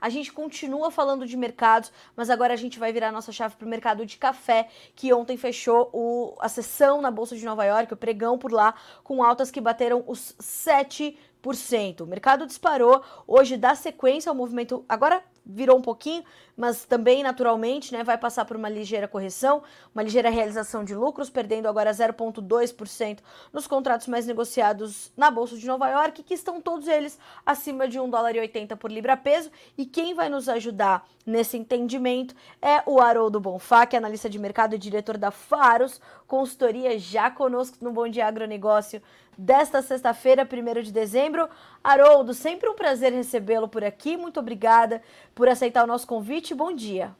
A 0.00 0.08
gente 0.08 0.32
continua 0.32 0.90
falando 0.90 1.26
de 1.26 1.36
mercados, 1.36 1.92
mas 2.16 2.30
agora 2.30 2.54
a 2.54 2.56
gente 2.56 2.78
vai 2.78 2.92
virar 2.92 3.12
nossa 3.12 3.32
chave 3.32 3.56
para 3.56 3.66
o 3.66 3.68
mercado 3.68 4.06
de 4.06 4.16
café, 4.16 4.68
que 4.94 5.12
ontem 5.12 5.36
fechou 5.36 5.90
o, 5.92 6.36
a 6.40 6.48
sessão 6.48 7.00
na 7.00 7.10
Bolsa 7.10 7.36
de 7.36 7.44
Nova 7.44 7.64
York, 7.64 7.92
o 7.92 7.96
pregão 7.96 8.38
por 8.38 8.52
lá, 8.52 8.74
com 9.02 9.22
altas 9.22 9.50
que 9.50 9.60
bateram 9.60 10.04
os 10.06 10.34
7%. 10.40 12.00
O 12.00 12.06
mercado 12.06 12.46
disparou, 12.46 13.02
hoje 13.26 13.56
dá 13.56 13.74
sequência 13.74 14.30
ao 14.30 14.36
movimento. 14.36 14.84
Agora 14.88 15.22
virou 15.44 15.78
um 15.78 15.82
pouquinho, 15.82 16.22
mas 16.58 16.84
também 16.84 17.22
naturalmente 17.22 17.92
né, 17.92 18.02
vai 18.02 18.18
passar 18.18 18.44
por 18.44 18.56
uma 18.56 18.68
ligeira 18.68 19.06
correção, 19.06 19.62
uma 19.94 20.02
ligeira 20.02 20.28
realização 20.28 20.82
de 20.82 20.92
lucros, 20.92 21.30
perdendo 21.30 21.68
agora 21.68 21.92
0,2% 21.92 23.20
nos 23.52 23.68
contratos 23.68 24.08
mais 24.08 24.26
negociados 24.26 25.12
na 25.16 25.30
Bolsa 25.30 25.56
de 25.56 25.64
Nova 25.64 25.88
York, 25.88 26.24
que 26.24 26.34
estão 26.34 26.60
todos 26.60 26.88
eles 26.88 27.16
acima 27.46 27.86
de 27.86 28.00
1 28.00 28.10
dólar 28.10 28.34
e 28.34 28.40
80 28.40 28.76
por 28.76 28.90
libra 28.90 29.16
peso. 29.16 29.52
E 29.76 29.86
quem 29.86 30.14
vai 30.14 30.28
nos 30.28 30.48
ajudar 30.48 31.08
nesse 31.24 31.56
entendimento 31.56 32.34
é 32.60 32.82
o 32.84 33.00
Haroldo 33.00 33.38
Bonfá, 33.38 33.86
que 33.86 33.94
é 33.94 33.98
analista 33.98 34.28
de 34.28 34.38
mercado 34.38 34.74
e 34.74 34.78
diretor 34.78 35.16
da 35.16 35.30
Faros, 35.30 36.00
consultoria 36.26 36.98
já 36.98 37.30
conosco 37.30 37.76
no 37.80 37.92
Bom 37.92 38.08
Dia 38.08 38.26
Agronegócio 38.26 39.00
desta 39.38 39.80
sexta-feira, 39.80 40.42
1 40.42 40.82
de 40.82 40.90
dezembro. 40.90 41.48
Haroldo, 41.82 42.34
sempre 42.34 42.68
um 42.68 42.74
prazer 42.74 43.12
recebê-lo 43.12 43.68
por 43.68 43.84
aqui. 43.84 44.16
Muito 44.16 44.40
obrigada 44.40 45.00
por 45.32 45.48
aceitar 45.48 45.84
o 45.84 45.86
nosso 45.86 46.08
convite. 46.08 46.47
Bom 46.54 46.74
dia. 46.74 47.14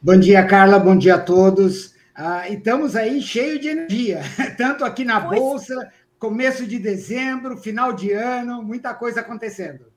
Bom 0.00 0.18
dia, 0.18 0.46
Carla. 0.46 0.78
Bom 0.78 0.96
dia 0.96 1.16
a 1.16 1.20
todos. 1.20 1.94
Ah, 2.14 2.48
estamos 2.48 2.94
aí 2.94 3.22
cheio 3.22 3.58
de 3.58 3.68
energia, 3.68 4.20
tanto 4.58 4.84
aqui 4.84 5.04
na 5.04 5.20
pois... 5.20 5.40
Bolsa, 5.40 5.92
começo 6.18 6.66
de 6.66 6.78
dezembro, 6.78 7.56
final 7.56 7.92
de 7.92 8.12
ano, 8.12 8.62
muita 8.62 8.94
coisa 8.94 9.20
acontecendo. 9.20 9.90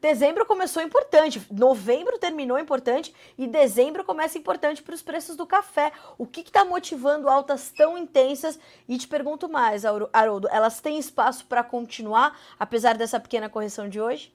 Dezembro 0.00 0.44
começou 0.44 0.82
importante, 0.82 1.40
novembro 1.50 2.18
terminou 2.18 2.58
importante 2.58 3.14
e 3.38 3.46
dezembro 3.46 4.04
começa 4.04 4.36
importante 4.36 4.82
para 4.82 4.94
os 4.94 5.00
preços 5.00 5.36
do 5.36 5.46
café. 5.46 5.92
O 6.18 6.26
que 6.26 6.40
está 6.40 6.62
motivando 6.64 7.28
altas 7.28 7.70
tão 7.70 7.96
intensas? 7.96 8.58
E 8.86 8.98
te 8.98 9.08
pergunto 9.08 9.48
mais, 9.48 9.84
Haroldo, 10.12 10.46
elas 10.50 10.80
têm 10.80 10.98
espaço 10.98 11.46
para 11.46 11.64
continuar, 11.64 12.38
apesar 12.58 12.98
dessa 12.98 13.18
pequena 13.18 13.48
correção 13.48 13.88
de 13.88 13.98
hoje? 13.98 14.34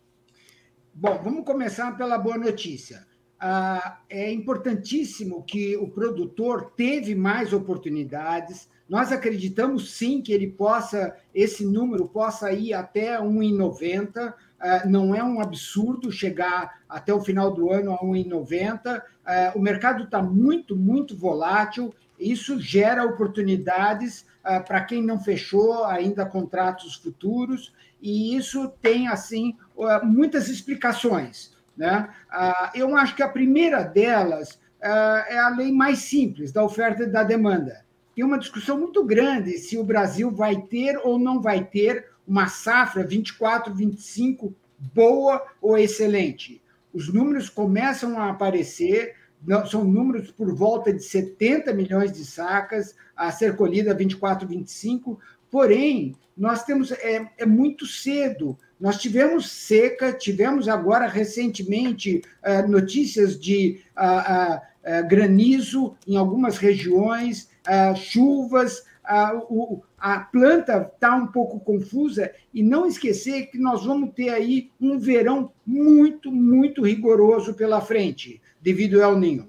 Bom, 0.91 1.19
vamos 1.23 1.45
começar 1.45 1.95
pela 1.95 2.17
boa 2.17 2.37
notícia. 2.37 3.05
Ah, 3.39 3.99
é 4.09 4.31
importantíssimo 4.31 5.43
que 5.43 5.77
o 5.77 5.87
produtor 5.87 6.73
teve 6.75 7.15
mais 7.15 7.53
oportunidades. 7.53 8.69
Nós 8.87 9.11
acreditamos 9.11 9.91
sim 9.91 10.21
que 10.21 10.33
ele 10.33 10.47
possa, 10.47 11.15
esse 11.33 11.65
número 11.65 12.07
possa 12.07 12.51
ir 12.51 12.73
até 12.73 13.17
1,90 13.19 14.33
é, 14.61 14.85
não 14.85 15.15
é 15.15 15.23
um 15.23 15.39
absurdo 15.39 16.11
chegar 16.11 16.81
até 16.87 17.13
o 17.13 17.21
final 17.21 17.51
do 17.51 17.71
ano 17.71 17.93
a 17.93 17.99
1,90. 17.99 19.01
É, 19.25 19.51
o 19.55 19.59
mercado 19.59 20.03
está 20.03 20.21
muito, 20.21 20.75
muito 20.75 21.15
volátil. 21.15 21.93
Isso 22.19 22.59
gera 22.59 23.05
oportunidades 23.05 24.25
é, 24.43 24.59
para 24.59 24.81
quem 24.81 25.01
não 25.01 25.17
fechou 25.17 25.85
ainda 25.85 26.25
contratos 26.25 26.95
futuros, 26.95 27.73
e 28.01 28.35
isso 28.35 28.69
tem 28.81 29.07
assim 29.07 29.55
muitas 30.03 30.47
explicações. 30.47 31.53
Né? 31.79 32.09
Eu 32.75 32.93
acho 32.97 33.15
que 33.15 33.23
a 33.23 33.29
primeira 33.29 33.83
delas 33.83 34.59
é 34.81 35.39
a 35.39 35.49
lei 35.49 35.71
mais 35.71 35.99
simples 35.99 36.51
da 36.51 36.61
oferta 36.61 37.03
e 37.03 37.09
da 37.09 37.23
demanda. 37.23 37.85
Tem 38.13 38.25
uma 38.25 38.37
discussão 38.37 38.77
muito 38.77 39.01
grande 39.05 39.57
se 39.57 39.77
o 39.77 39.83
Brasil 39.83 40.29
vai 40.29 40.61
ter 40.63 40.99
ou 41.01 41.17
não 41.17 41.41
vai 41.41 41.63
ter 41.63 42.05
uma 42.27 42.49
safra 42.49 43.01
24, 43.07 43.73
25 43.73 44.53
boa 44.93 45.41
ou 45.61 45.77
excelente. 45.77 46.61
Os 46.93 47.11
números 47.11 47.49
começam 47.49 48.19
a 48.19 48.29
aparecer, 48.29 49.15
são 49.69 49.85
números 49.85 50.31
por 50.31 50.53
volta 50.53 50.93
de 50.93 51.01
70 51.01 51.73
milhões 51.73 52.11
de 52.11 52.25
sacas 52.25 52.93
a 53.15 53.31
ser 53.31 53.55
colhida 53.55 53.93
24, 53.93 54.45
25, 54.45 55.17
porém, 55.49 56.13
nós 56.35 56.63
temos 56.63 56.91
é, 56.91 57.29
é 57.37 57.45
muito 57.45 57.85
cedo. 57.85 58.57
Nós 58.79 58.97
tivemos 58.97 59.49
seca, 59.51 60.13
tivemos 60.13 60.69
agora 60.69 61.07
recentemente 61.07 62.21
uh, 62.45 62.67
notícias 62.69 63.37
de 63.37 63.81
uh, 63.97 64.55
uh, 64.55 65.07
granizo 65.07 65.95
em 66.07 66.15
algumas 66.15 66.57
regiões, 66.57 67.49
chuvas, 67.95 68.83
a, 69.03 69.35
o, 69.35 69.83
a 69.97 70.19
planta 70.19 70.89
está 70.93 71.15
um 71.15 71.27
pouco 71.27 71.59
confusa 71.59 72.31
e 72.53 72.63
não 72.63 72.87
esquecer 72.87 73.47
que 73.47 73.57
nós 73.57 73.85
vamos 73.85 74.13
ter 74.13 74.29
aí 74.29 74.71
um 74.79 74.97
verão 74.97 75.51
muito, 75.65 76.31
muito 76.31 76.83
rigoroso 76.83 77.53
pela 77.53 77.81
frente, 77.81 78.41
devido 78.61 79.03
ao 79.03 79.17
ninho. 79.17 79.47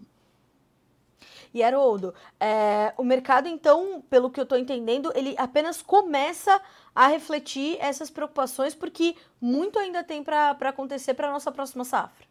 E 1.53 1.63
Haroldo, 1.63 2.15
é, 2.39 2.93
o 2.97 3.03
mercado, 3.03 3.49
então, 3.49 4.03
pelo 4.09 4.31
que 4.31 4.39
eu 4.39 4.45
estou 4.45 4.59
entendendo, 4.59 5.13
ele 5.15 5.35
apenas 5.37 5.83
começa 5.83 6.61
a 6.95 7.09
refletir 7.09 7.77
essas 7.81 8.11
preocupações, 8.11 8.75
porque 8.75 9.17
muito 9.41 9.79
ainda 9.79 10.05
tem 10.05 10.23
para 10.23 10.51
acontecer 10.51 11.15
para 11.15 11.29
a 11.29 11.33
nossa 11.33 11.51
próxima 11.51 11.85
safra 11.85 12.31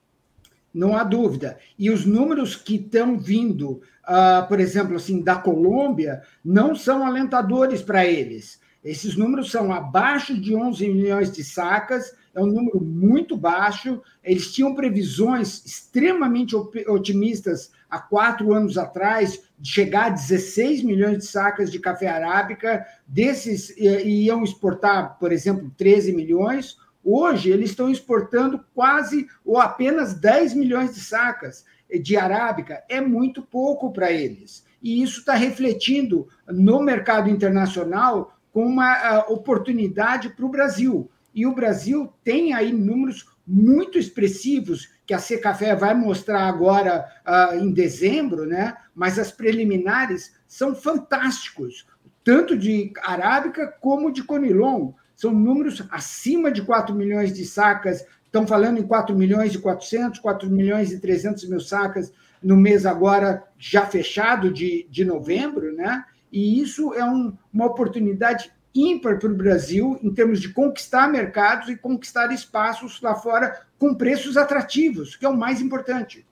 não 0.73 0.95
há 0.95 1.03
dúvida. 1.03 1.57
E 1.77 1.89
os 1.89 2.05
números 2.05 2.55
que 2.55 2.75
estão 2.75 3.17
vindo, 3.17 3.81
uh, 4.07 4.47
por 4.47 4.59
exemplo, 4.59 4.95
assim, 4.95 5.21
da 5.21 5.35
Colômbia, 5.35 6.21
não 6.43 6.75
são 6.75 7.05
alentadores 7.05 7.81
para 7.81 8.05
eles. 8.05 8.59
Esses 8.83 9.15
números 9.15 9.51
são 9.51 9.73
abaixo 9.73 10.39
de 10.39 10.55
11 10.55 10.87
milhões 10.89 11.31
de 11.31 11.43
sacas, 11.43 12.13
é 12.33 12.41
um 12.41 12.47
número 12.47 12.79
muito 12.81 13.35
baixo. 13.35 14.01
Eles 14.23 14.53
tinham 14.53 14.75
previsões 14.75 15.65
extremamente 15.65 16.55
otimistas 16.55 17.71
há 17.89 17.99
quatro 17.99 18.53
anos 18.53 18.77
atrás, 18.77 19.41
de 19.57 19.69
chegar 19.69 20.05
a 20.05 20.09
16 20.09 20.83
milhões 20.83 21.17
de 21.17 21.25
sacas 21.25 21.71
de 21.71 21.79
café 21.79 22.07
arábica. 22.07 22.85
Desses, 23.07 23.75
iam 23.77 24.43
exportar, 24.43 25.17
por 25.19 25.31
exemplo, 25.31 25.71
13 25.77 26.13
milhões. 26.13 26.77
Hoje, 27.03 27.49
eles 27.49 27.71
estão 27.71 27.89
exportando 27.89 28.63
quase 28.73 29.27
ou 29.43 29.57
apenas 29.57 30.13
10 30.13 30.53
milhões 30.53 30.93
de 30.93 31.01
sacas 31.01 31.65
de 32.01 32.15
arábica. 32.15 32.83
É 32.87 33.01
muito 33.01 33.41
pouco 33.41 33.91
para 33.91 34.11
eles. 34.11 34.63
E 34.81 35.01
isso 35.01 35.19
está 35.19 35.33
refletindo 35.33 36.27
no 36.47 36.79
mercado 36.79 37.29
internacional 37.29 38.37
com 38.51 38.65
uma 38.65 39.25
oportunidade 39.27 40.29
para 40.29 40.45
o 40.45 40.49
Brasil. 40.49 41.09
E 41.39 41.45
o 41.45 41.55
Brasil 41.55 42.11
tem 42.21 42.53
aí 42.53 42.73
números 42.73 43.25
muito 43.47 43.97
expressivos 43.97 44.89
que 45.05 45.13
a 45.13 45.19
Secafé 45.19 45.73
vai 45.73 45.95
mostrar 45.95 46.41
agora 46.41 47.05
uh, 47.25 47.55
em 47.55 47.71
dezembro, 47.71 48.45
né? 48.45 48.75
Mas 48.93 49.17
as 49.17 49.31
preliminares 49.31 50.35
são 50.45 50.75
fantásticos, 50.75 51.87
tanto 52.25 52.57
de 52.57 52.91
arábica 53.01 53.73
como 53.79 54.11
de 54.11 54.21
conilon 54.21 54.91
são 55.15 55.31
números 55.31 55.81
acima 55.89 56.51
de 56.51 56.61
4 56.61 56.93
milhões 56.93 57.31
de 57.33 57.45
sacas, 57.45 58.05
estão 58.25 58.45
falando 58.45 58.77
em 58.77 58.83
4 58.83 59.15
milhões 59.15 59.55
e 59.55 59.59
400, 59.59 60.19
4 60.19 60.49
milhões 60.49 60.91
e 60.91 60.99
300 60.99 61.47
mil 61.47 61.61
sacas 61.61 62.11
no 62.43 62.57
mês 62.57 62.85
agora 62.85 63.45
já 63.57 63.85
fechado 63.85 64.51
de, 64.51 64.85
de 64.89 65.05
novembro, 65.05 65.73
né? 65.73 66.03
E 66.29 66.61
isso 66.61 66.93
é 66.93 67.05
um, 67.05 67.33
uma 67.53 67.67
oportunidade 67.67 68.51
ímpar 68.87 69.19
para 69.19 69.29
o 69.29 69.35
Brasil 69.35 69.99
em 70.01 70.13
termos 70.13 70.39
de 70.39 70.53
conquistar 70.53 71.07
mercados 71.07 71.69
e 71.69 71.75
conquistar 71.75 72.31
espaços 72.31 73.01
lá 73.01 73.15
fora 73.15 73.65
com 73.77 73.95
preços 73.95 74.37
atrativos, 74.37 75.15
que 75.15 75.25
é 75.25 75.29
o 75.29 75.37
mais 75.37 75.61
importante. 75.61 76.25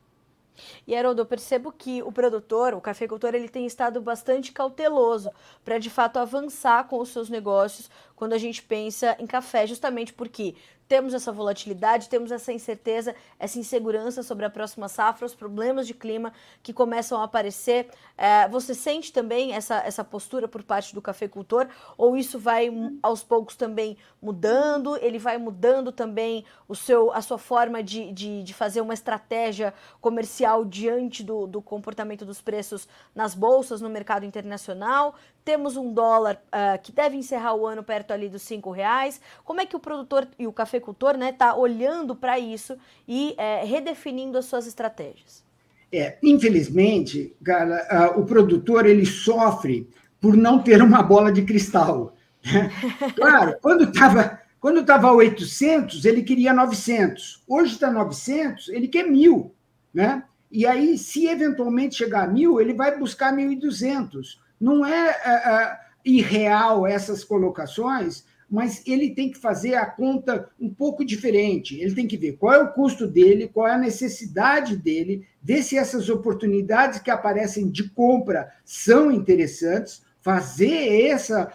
E 0.88 0.96
Haroldo, 0.96 1.22
eu 1.22 1.26
percebo 1.26 1.72
que 1.72 2.02
o 2.02 2.12
produtor, 2.12 2.74
o 2.74 2.82
cafeicultor, 2.82 3.36
ele 3.36 3.50
tem 3.50 3.66
estado 3.66 4.02
bastante 4.02 4.52
cauteloso 4.52 5.30
para 5.64 5.78
de 5.78 5.90
fato 5.90 6.18
avançar 6.18 6.88
com 6.88 7.00
os 7.00 7.10
seus 7.10 7.30
negócios 7.30 7.90
quando 8.16 8.34
a 8.34 8.38
gente 8.38 8.64
pensa 8.64 9.16
em 9.20 9.28
café, 9.28 9.68
justamente 9.68 10.14
porque 10.14 10.56
temos 10.88 11.14
essa 11.14 11.32
volatilidade, 11.32 12.10
temos 12.10 12.32
essa 12.32 12.54
incerteza, 12.54 13.16
essa 13.38 13.60
insegurança 13.60 14.24
sobre 14.24 14.46
a 14.46 14.50
próxima 14.50 14.88
safra, 14.88 15.26
os 15.26 15.36
problemas 15.36 15.86
de 15.86 15.94
clima 15.94 16.32
que 16.64 16.74
começam 16.74 17.20
a 17.20 17.26
aparecer. 17.26 17.90
É, 18.18 18.48
você 18.48 18.74
sente 18.74 19.12
também 19.12 19.54
essa, 19.54 19.78
essa 19.80 20.04
postura 20.04 20.48
por 20.48 20.64
parte 20.64 20.94
do 20.94 21.02
cafeicultor? 21.02 21.68
Ou 21.98 22.16
isso 22.16 22.40
vai 22.40 22.72
aos 23.04 23.24
poucos 23.24 23.56
também 23.56 23.98
mudando? 24.22 24.98
Ele 24.98 25.20
vai 25.20 25.38
mudando 25.38 25.92
também 25.92 26.46
o 26.68 26.76
seu, 26.76 27.12
a 27.12 27.22
sua 27.22 27.38
forma 27.38 27.84
de, 27.84 28.12
de, 28.12 28.44
de 28.44 28.54
fazer 28.54 28.82
uma 28.82 28.94
estratégia 28.94 29.74
comercial 30.00 30.64
diante 30.64 31.24
do, 31.24 31.46
do 31.48 31.62
comportamento 31.62 32.26
dos 32.26 32.42
preços 32.42 32.88
nas 33.14 33.36
bolsas, 33.36 33.82
no 33.82 33.90
mercado 33.90 34.26
internacional? 34.26 35.16
Temos 35.48 35.78
um 35.78 35.94
dólar 35.94 36.44
uh, 36.48 36.78
que 36.84 36.92
deve 36.92 37.16
encerrar 37.16 37.56
o 37.56 37.66
ano 37.66 37.82
perto 37.82 38.12
ali 38.12 38.28
dos 38.28 38.42
cinco 38.42 38.70
reais. 38.70 39.22
Como 39.46 39.62
é 39.62 39.66
que 39.66 39.78
o 39.78 39.80
produtor 39.80 40.28
e 40.38 40.46
o 40.46 40.52
cafeicultor 40.52 41.12
está 41.12 41.18
né, 41.18 41.32
tá 41.32 41.56
olhando 41.56 42.14
para 42.14 42.38
isso 42.38 42.76
e 43.08 43.34
é, 43.38 43.64
redefinindo 43.64 44.38
as 44.38 44.44
suas 44.44 44.68
estratégias? 44.68 45.46
É, 45.90 46.18
infelizmente, 46.22 47.34
cara, 47.42 48.12
uh, 48.14 48.20
o 48.20 48.26
produtor 48.26 48.86
ele 48.86 49.06
sofre 49.06 49.90
por 50.20 50.36
não 50.36 50.62
ter 50.62 50.82
uma 50.82 51.02
bola 51.02 51.32
de 51.32 51.44
cristal. 51.44 52.14
Né? 52.44 52.70
Claro, 53.16 53.56
quando 53.62 53.86
estava 53.86 54.42
Quando 54.60 54.82
estava 54.82 55.14
800, 55.14 56.04
ele 56.04 56.24
queria 56.24 56.52
900. 56.52 57.42
Hoje 57.48 57.76
está 57.76 57.90
900, 57.90 58.68
ele 58.68 58.90
quer 58.90 59.06
1.000. 59.06 59.50
Né? 59.94 60.24
E 60.52 60.68
aí, 60.68 60.98
se 60.98 61.26
eventualmente 61.26 61.96
chegar 61.96 62.28
a 62.28 62.34
1.000, 62.34 62.60
ele 62.60 62.74
vai 62.74 63.00
buscar 63.00 63.34
1.200. 63.34 64.46
Não 64.60 64.86
é, 64.86 65.10
é, 65.10 65.32
é 65.32 65.80
irreal 66.06 66.88
essas 66.88 67.24
colocações, 67.24 68.24
mas 68.50 68.82
ele 68.88 69.14
tem 69.14 69.30
que 69.30 69.38
fazer 69.38 69.76
a 69.76 69.86
conta 69.86 70.50
um 70.60 70.74
pouco 70.74 71.04
diferente. 71.04 71.80
Ele 71.80 71.94
tem 71.94 72.08
que 72.08 72.18
ver 72.18 72.38
qual 72.38 72.54
é 72.54 72.64
o 72.64 72.72
custo 72.72 73.06
dele, 73.06 73.50
qual 73.50 73.68
é 73.68 73.74
a 73.74 73.78
necessidade 73.78 74.78
dele, 74.78 75.28
ver 75.44 75.64
se 75.64 75.78
essas 75.78 76.10
oportunidades 76.10 77.00
que 77.00 77.12
aparecem 77.12 77.70
de 77.70 77.90
compra 77.90 78.50
são 78.64 79.12
interessantes, 79.12 80.02
fazer 80.22 81.08
essa, 81.08 81.52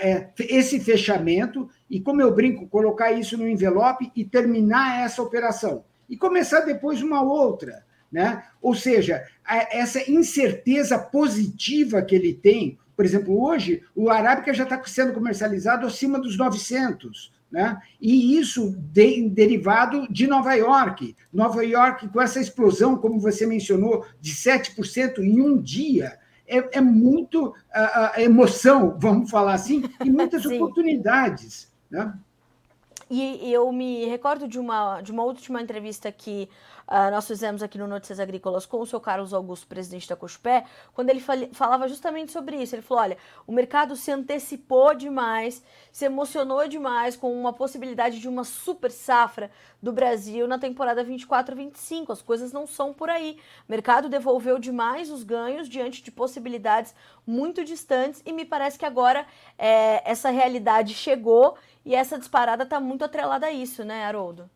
é, 0.00 0.28
esse 0.40 0.78
fechamento 0.80 1.68
e, 1.88 1.98
como 1.98 2.20
eu 2.20 2.34
brinco, 2.34 2.68
colocar 2.68 3.12
isso 3.12 3.36
no 3.38 3.48
envelope 3.48 4.12
e 4.14 4.24
terminar 4.24 5.02
essa 5.02 5.22
operação. 5.22 5.84
E 6.08 6.16
começar 6.16 6.60
depois 6.60 7.02
uma 7.02 7.22
outra. 7.22 7.84
Né? 8.10 8.42
Ou 8.62 8.74
seja, 8.74 9.24
essa 9.70 10.10
incerteza 10.10 10.98
positiva 10.98 12.02
que 12.02 12.14
ele 12.14 12.32
tem, 12.32 12.78
por 12.96 13.04
exemplo, 13.04 13.42
hoje 13.42 13.82
o 13.94 14.08
Arábica 14.08 14.54
já 14.54 14.64
está 14.64 14.82
sendo 14.84 15.12
comercializado 15.12 15.86
acima 15.86 16.18
dos 16.18 16.36
900, 16.36 17.32
né? 17.50 17.80
E 18.00 18.38
isso 18.38 18.74
de, 18.92 19.28
derivado 19.28 20.06
de 20.10 20.26
Nova 20.26 20.54
York. 20.54 21.14
Nova 21.32 21.64
York, 21.64 22.08
com 22.08 22.20
essa 22.20 22.40
explosão, 22.40 22.96
como 22.96 23.20
você 23.20 23.46
mencionou, 23.46 24.04
de 24.20 24.32
7% 24.34 25.18
em 25.18 25.40
um 25.40 25.60
dia, 25.60 26.18
é, 26.46 26.78
é 26.78 26.80
muito 26.80 27.48
uh, 27.48 28.20
emoção, 28.20 28.96
vamos 28.98 29.30
falar 29.30 29.54
assim, 29.54 29.84
e 30.04 30.10
muitas 30.10 30.44
oportunidades. 30.46 31.72
Né? 31.90 32.12
E 33.08 33.52
eu 33.52 33.70
me 33.70 34.04
recordo 34.06 34.48
de 34.48 34.58
uma, 34.58 35.00
de 35.00 35.12
uma 35.12 35.22
última 35.22 35.62
entrevista 35.62 36.10
que 36.10 36.48
uh, 36.88 37.10
nós 37.12 37.24
fizemos 37.24 37.62
aqui 37.62 37.78
no 37.78 37.86
Notícias 37.86 38.18
Agrícolas 38.18 38.66
com 38.66 38.80
o 38.80 38.86
seu 38.86 39.00
Carlos 39.00 39.32
Augusto, 39.32 39.68
presidente 39.68 40.08
da 40.08 40.16
Cospé, 40.16 40.64
quando 40.92 41.10
ele 41.10 41.22
falava 41.52 41.86
justamente 41.86 42.32
sobre 42.32 42.56
isso. 42.56 42.74
Ele 42.74 42.82
falou: 42.82 43.04
olha, 43.04 43.16
o 43.46 43.52
mercado 43.52 43.94
se 43.94 44.10
antecipou 44.10 44.92
demais, 44.92 45.62
se 45.92 46.04
emocionou 46.04 46.66
demais 46.66 47.16
com 47.16 47.32
uma 47.32 47.52
possibilidade 47.52 48.18
de 48.18 48.28
uma 48.28 48.42
super 48.42 48.90
safra 48.90 49.52
do 49.80 49.92
Brasil 49.92 50.48
na 50.48 50.58
temporada 50.58 51.04
24-25. 51.04 52.10
As 52.10 52.22
coisas 52.22 52.52
não 52.52 52.66
são 52.66 52.92
por 52.92 53.08
aí. 53.08 53.38
O 53.68 53.70
mercado 53.70 54.08
devolveu 54.08 54.58
demais 54.58 55.12
os 55.12 55.22
ganhos 55.22 55.68
diante 55.68 56.02
de 56.02 56.10
possibilidades 56.10 56.92
muito 57.24 57.64
distantes 57.64 58.20
e 58.26 58.32
me 58.32 58.44
parece 58.44 58.76
que 58.76 58.84
agora 58.84 59.26
é, 59.56 60.02
essa 60.10 60.30
realidade 60.30 60.92
chegou 60.92 61.56
e 61.86 61.94
essa 61.94 62.18
disparada 62.18 62.64
está 62.64 62.80
muito 62.80 63.04
atrelada 63.04 63.46
a 63.46 63.52
isso, 63.52 63.84
né, 63.84 64.04
Haroldo? 64.04 64.50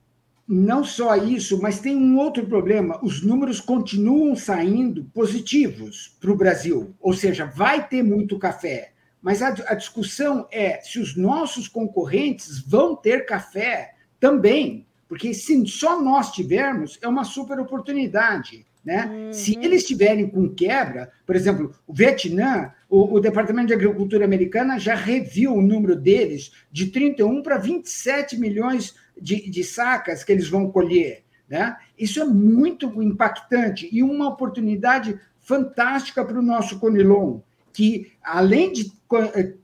Não 0.47 0.83
só 0.83 1.15
isso, 1.15 1.63
mas 1.63 1.79
tem 1.79 1.97
um 1.97 2.19
outro 2.19 2.45
problema: 2.45 2.99
os 3.05 3.23
números 3.23 3.61
continuam 3.61 4.35
saindo 4.35 5.05
positivos 5.15 6.17
para 6.21 6.33
o 6.33 6.37
Brasil, 6.37 6.93
ou 7.01 7.15
seja, 7.15 7.47
vai 7.47 7.87
ter 7.87 8.03
muito 8.03 8.37
café. 8.37 8.93
Mas 9.23 9.43
a, 9.43 9.49
a 9.69 9.75
discussão 9.75 10.49
é 10.51 10.81
se 10.81 10.99
os 10.99 11.17
nossos 11.17 11.69
concorrentes 11.69 12.59
vão 12.61 12.97
ter 12.97 13.25
café 13.27 13.95
também, 14.19 14.89
porque 15.09 15.33
se 15.33 15.65
só 15.69 16.03
nós 16.03 16.33
tivermos, 16.33 16.99
é 17.01 17.07
uma 17.07 17.23
super 17.23 17.61
oportunidade. 17.61 18.67
Né? 18.85 19.05
Uhum. 19.07 19.33
Se 19.33 19.59
eles 19.59 19.83
estiverem 19.83 20.29
com 20.29 20.49
quebra, 20.49 21.11
por 21.27 21.37
exemplo, 21.37 21.75
o 21.87 21.93
Vietnã, 21.93 22.73
o, 22.89 23.15
o, 23.15 23.21
Departamento 23.21 23.69
de 23.69 23.75
Agricultura 23.75 24.25
americana 24.25 24.79
já 24.79 24.95
reviu 24.95 25.55
o 25.55 25.63
número 25.63 25.95
deles 25.95 26.51
de 26.73 26.87
31 26.87 27.43
para 27.43 27.59
27 27.59 28.39
milhões 28.39 28.95
de, 29.21 29.51
de 29.51 29.63
sacas 29.63 30.25
que 30.25 30.33
eles 30.33 30.49
vão 30.49 30.71
colher. 30.71 31.25
Né? 31.49 31.77
Isso 31.99 32.21
é 32.21 32.25
muito 32.25 33.03
impactante 33.03 33.89
e 33.93 34.03
uma 34.03 34.29
oportunidade 34.29 35.19
fantástica 35.41 36.25
para 36.25 36.39
o 36.39 36.43
nosso 36.43 36.79
Conilon, 36.79 37.41
que, 37.73 38.13
além 38.23 38.73
de 38.73 38.93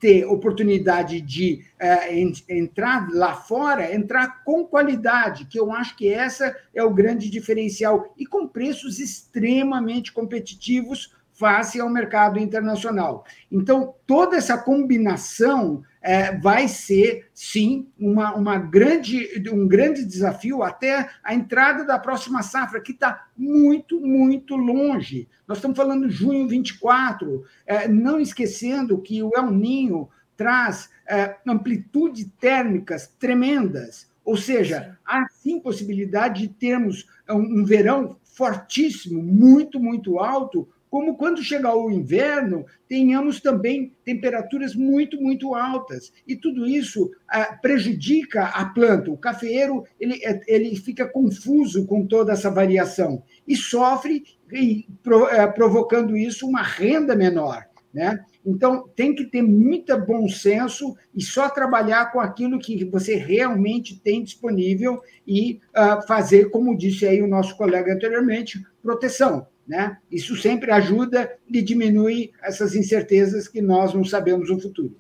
ter 0.00 0.25
oportunidade 0.26 1.20
de 1.20 1.64
é, 1.79 2.19
entrar 2.49 3.08
lá 3.11 3.35
fora, 3.35 3.94
entrar 3.94 4.43
com 4.44 4.64
qualidade, 4.64 5.47
que 5.47 5.58
eu 5.58 5.70
acho 5.73 5.97
que 5.97 6.08
essa 6.08 6.56
é 6.75 6.82
o 6.82 6.93
grande 6.93 7.31
diferencial, 7.31 8.12
e 8.17 8.26
com 8.26 8.49
preços 8.49 8.99
extremamente 8.99 10.12
competitivos 10.12 11.14
face 11.37 11.79
ao 11.79 11.88
mercado 11.88 12.38
internacional. 12.38 13.25
Então, 13.53 13.94
toda 14.06 14.37
essa 14.37 14.56
combinação 14.56 15.83
é, 16.00 16.37
vai 16.38 16.67
ser, 16.67 17.29
sim, 17.35 17.88
uma, 17.99 18.35
uma 18.35 18.59
grande, 18.59 19.29
um 19.53 19.69
grande 19.69 20.05
desafio 20.05 20.62
até 20.62 21.11
a 21.23 21.35
entrada 21.35 21.85
da 21.85 21.99
próxima 21.99 22.43
safra, 22.43 22.81
que 22.81 22.93
está 22.93 23.27
muito, 23.37 24.00
muito 24.00 24.56
longe. 24.56 25.29
Nós 25.47 25.59
estamos 25.59 25.77
falando 25.77 26.09
de 26.09 26.15
junho 26.15 26.49
24, 26.49 27.44
é, 27.67 27.87
não 27.87 28.19
esquecendo 28.19 29.00
que 29.03 29.23
o 29.23 29.31
El 29.37 29.50
Ninho 29.50 30.09
traz 30.37 30.88
é, 31.06 31.37
amplitude 31.47 32.27
térmicas 32.41 33.12
tremendas, 33.19 34.11
ou 34.25 34.37
seja, 34.37 34.99
há 35.05 35.27
sim 35.29 35.61
possibilidade 35.61 36.43
de 36.43 36.49
termos 36.49 37.06
um, 37.29 37.61
um 37.61 37.65
verão 37.65 38.17
fortíssimo, 38.23 39.23
muito, 39.23 39.79
muito 39.81 40.19
alto, 40.19 40.69
como 40.96 41.14
quando 41.14 41.43
chegar 41.43 41.76
o 41.76 41.90
inverno, 41.90 42.64
tenhamos 42.88 43.38
também 43.38 43.93
temperaturas 44.02 44.75
muito, 44.75 45.20
muito 45.20 45.54
altas. 45.54 46.10
E 46.26 46.34
tudo 46.34 46.66
isso 46.66 47.10
ah, 47.28 47.54
prejudica 47.60 48.46
a 48.46 48.64
planta. 48.64 49.10
O 49.10 49.19
cafeeiro 49.19 49.84
ele, 50.00 50.19
é, 50.25 50.40
ele 50.48 50.75
fica 50.75 51.06
confuso 51.06 51.84
com 51.84 52.06
toda 52.06 52.32
essa 52.32 52.50
variação 52.50 53.22
e 53.46 53.54
sofre, 53.54 54.25
e, 54.50 54.87
eh, 55.32 55.46
provocando 55.48 56.16
isso 56.16 56.48
uma 56.48 56.62
renda 56.62 57.14
menor. 57.14 57.66
Né? 57.92 58.19
Então, 58.42 58.88
tem 58.96 59.14
que 59.14 59.26
ter 59.26 59.42
muito 59.42 59.94
bom 59.99 60.26
senso 60.31 60.96
e 61.14 61.22
só 61.22 61.50
trabalhar 61.50 62.10
com 62.10 62.20
aquilo 62.20 62.58
que 62.58 62.87
você 62.87 63.16
realmente 63.16 64.00
tem 64.00 64.25
disponível 64.25 65.02
e 65.26 65.60
uh, 65.76 66.06
fazer, 66.06 66.49
como 66.49 66.76
disse 66.76 67.06
aí 67.06 67.20
o 67.20 67.28
nosso 67.28 67.54
colega 67.54 67.92
anteriormente, 67.92 68.64
proteção. 68.82 69.46
Né? 69.66 69.98
Isso 70.10 70.36
sempre 70.36 70.70
ajuda 70.70 71.36
e 71.48 71.60
diminui 71.60 72.32
essas 72.42 72.74
incertezas 72.74 73.48
que 73.48 73.60
nós 73.60 73.92
não 73.92 74.04
sabemos 74.04 74.48
o 74.48 74.60
futuro. 74.60 74.96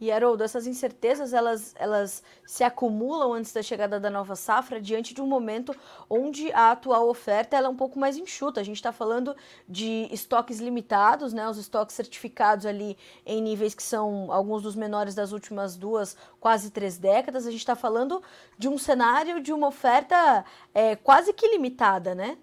E 0.00 0.12
Haroldo, 0.12 0.44
essas 0.44 0.66
incertezas 0.66 1.32
elas, 1.32 1.74
elas 1.76 2.22
se 2.46 2.62
acumulam 2.62 3.32
antes 3.32 3.52
da 3.52 3.62
chegada 3.62 3.98
da 3.98 4.08
nova 4.08 4.36
safra 4.36 4.80
diante 4.80 5.12
de 5.12 5.20
um 5.20 5.26
momento 5.26 5.74
onde 6.08 6.52
a 6.52 6.70
atual 6.70 7.08
oferta 7.08 7.56
ela 7.56 7.66
é 7.66 7.70
um 7.70 7.76
pouco 7.76 7.98
mais 7.98 8.16
enxuta. 8.16 8.60
A 8.60 8.62
gente 8.62 8.76
está 8.76 8.92
falando 8.92 9.34
de 9.68 10.08
estoques 10.12 10.60
limitados, 10.60 11.32
né? 11.32 11.48
Os 11.48 11.58
estoques 11.58 11.96
certificados 11.96 12.64
ali 12.64 12.96
em 13.26 13.42
níveis 13.42 13.74
que 13.74 13.82
são 13.82 14.30
alguns 14.30 14.62
dos 14.62 14.76
menores 14.76 15.16
das 15.16 15.32
últimas 15.32 15.76
duas, 15.76 16.16
quase 16.38 16.70
três 16.70 16.96
décadas. 16.96 17.44
A 17.44 17.50
gente 17.50 17.60
está 17.60 17.74
falando 17.74 18.22
de 18.56 18.68
um 18.68 18.78
cenário 18.78 19.42
de 19.42 19.52
uma 19.52 19.66
oferta 19.66 20.44
é, 20.72 20.94
quase 20.94 21.32
que 21.32 21.48
limitada, 21.48 22.14
né? 22.14 22.38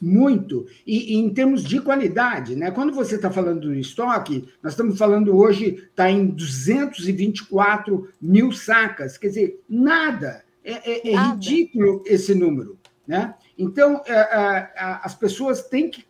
Muito. 0.00 0.66
E, 0.86 1.14
e, 1.14 1.16
em 1.18 1.28
termos 1.30 1.62
de 1.62 1.80
qualidade, 1.80 2.56
né? 2.56 2.70
quando 2.70 2.92
você 2.92 3.16
está 3.16 3.30
falando 3.30 3.60
do 3.60 3.74
estoque, 3.74 4.48
nós 4.62 4.72
estamos 4.72 4.96
falando 4.96 5.36
hoje, 5.36 5.88
está 5.90 6.10
em 6.10 6.26
224 6.28 8.08
mil 8.20 8.52
sacas, 8.52 9.18
quer 9.18 9.28
dizer, 9.28 9.60
nada. 9.68 10.42
É, 10.64 11.08
é, 11.08 11.10
é 11.10 11.14
nada. 11.14 11.34
ridículo 11.34 12.02
esse 12.06 12.34
número. 12.34 12.78
Né? 13.06 13.34
Então, 13.58 14.02
é, 14.06 14.14
é, 14.14 14.70
as 14.76 15.14
pessoas 15.14 15.62
têm 15.62 15.90
que 15.90 16.04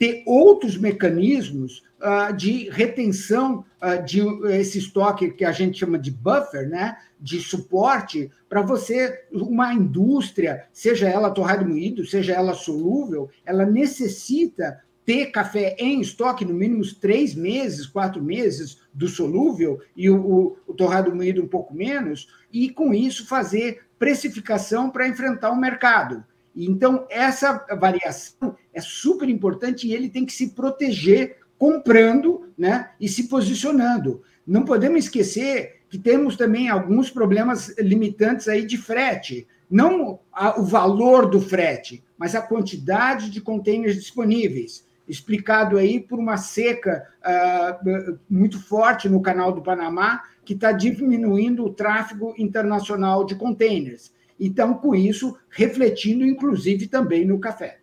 ter 0.00 0.22
outros 0.24 0.78
mecanismos 0.78 1.82
uh, 2.00 2.34
de 2.34 2.70
retenção 2.70 3.66
uh, 3.82 4.02
de 4.02 4.22
esse 4.50 4.78
estoque 4.78 5.30
que 5.30 5.44
a 5.44 5.52
gente 5.52 5.78
chama 5.78 5.98
de 5.98 6.10
buffer, 6.10 6.66
né? 6.66 6.96
de 7.20 7.38
suporte 7.38 8.30
para 8.48 8.62
você, 8.62 9.26
uma 9.30 9.74
indústria, 9.74 10.64
seja 10.72 11.06
ela 11.06 11.30
torrado 11.30 11.68
moído, 11.68 12.06
seja 12.06 12.32
ela 12.32 12.54
solúvel, 12.54 13.28
ela 13.44 13.66
necessita 13.66 14.80
ter 15.04 15.26
café 15.26 15.76
em 15.78 16.00
estoque 16.00 16.46
no 16.46 16.54
mínimo 16.54 16.82
três 16.98 17.34
meses, 17.34 17.86
quatro 17.86 18.22
meses 18.22 18.78
do 18.94 19.06
solúvel 19.06 19.82
e 19.94 20.08
o, 20.08 20.16
o, 20.18 20.56
o 20.66 20.72
torrado 20.72 21.14
moído 21.14 21.42
um 21.42 21.48
pouco 21.48 21.74
menos, 21.74 22.26
e 22.50 22.70
com 22.70 22.94
isso 22.94 23.26
fazer 23.26 23.82
precificação 23.98 24.88
para 24.88 25.06
enfrentar 25.06 25.50
o 25.50 25.60
mercado. 25.60 26.24
Então, 26.54 27.06
essa 27.10 27.64
variação 27.78 28.56
é 28.72 28.80
super 28.80 29.28
importante 29.28 29.86
e 29.86 29.94
ele 29.94 30.08
tem 30.08 30.26
que 30.26 30.32
se 30.32 30.50
proteger 30.50 31.38
comprando 31.58 32.48
né, 32.56 32.90
e 33.00 33.08
se 33.08 33.28
posicionando. 33.28 34.22
Não 34.46 34.64
podemos 34.64 35.04
esquecer 35.04 35.82
que 35.88 35.98
temos 35.98 36.36
também 36.36 36.68
alguns 36.68 37.10
problemas 37.10 37.74
limitantes 37.78 38.48
aí 38.48 38.64
de 38.64 38.78
frete. 38.78 39.46
Não 39.70 40.20
o 40.56 40.62
valor 40.62 41.28
do 41.28 41.40
frete, 41.40 42.02
mas 42.16 42.34
a 42.34 42.42
quantidade 42.42 43.30
de 43.30 43.40
containers 43.40 43.96
disponíveis. 43.96 44.86
Explicado 45.06 45.76
aí 45.76 46.00
por 46.00 46.18
uma 46.18 46.36
seca 46.36 47.06
uh, 47.20 48.18
muito 48.28 48.60
forte 48.62 49.08
no 49.08 49.20
canal 49.20 49.52
do 49.52 49.62
Panamá, 49.62 50.22
que 50.44 50.54
está 50.54 50.72
diminuindo 50.72 51.64
o 51.64 51.72
tráfego 51.72 52.34
internacional 52.38 53.24
de 53.24 53.34
containers. 53.34 54.12
Então, 54.40 54.74
com 54.74 54.94
isso, 54.94 55.38
refletindo 55.50 56.24
inclusive 56.24 56.88
também 56.88 57.26
no 57.26 57.38
café. 57.38 57.80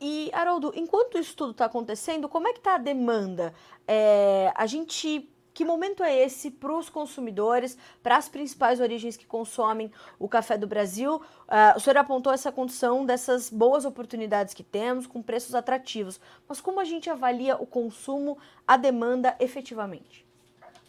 E, 0.00 0.30
Haroldo, 0.32 0.72
enquanto 0.74 1.16
isso 1.16 1.36
tudo 1.36 1.52
está 1.52 1.64
acontecendo, 1.64 2.28
como 2.28 2.48
é 2.48 2.52
que 2.52 2.58
está 2.58 2.74
a 2.74 2.78
demanda? 2.78 3.54
É, 3.86 4.52
a 4.54 4.66
gente 4.66 5.30
que 5.58 5.64
momento 5.64 6.04
é 6.04 6.16
esse 6.16 6.52
para 6.52 6.72
os 6.72 6.88
consumidores, 6.88 7.76
para 8.00 8.16
as 8.16 8.28
principais 8.28 8.78
origens 8.78 9.16
que 9.16 9.26
consomem 9.26 9.90
o 10.16 10.28
café 10.28 10.56
do 10.56 10.68
Brasil? 10.68 11.16
Uh, 11.16 11.76
o 11.76 11.80
senhor 11.80 11.96
apontou 11.96 12.32
essa 12.32 12.52
condição 12.52 13.04
dessas 13.04 13.50
boas 13.50 13.84
oportunidades 13.84 14.54
que 14.54 14.62
temos, 14.62 15.04
com 15.04 15.20
preços 15.20 15.56
atrativos. 15.56 16.20
Mas 16.48 16.60
como 16.60 16.78
a 16.78 16.84
gente 16.84 17.10
avalia 17.10 17.56
o 17.56 17.66
consumo, 17.66 18.38
a 18.64 18.76
demanda 18.76 19.34
efetivamente? 19.40 20.27